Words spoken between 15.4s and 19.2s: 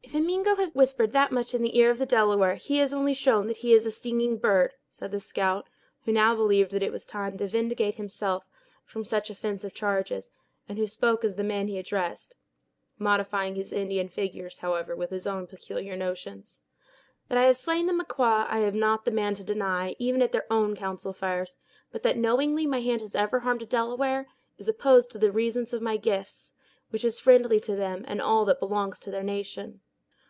peculiar notions. "That I have slain the Maquas I am not the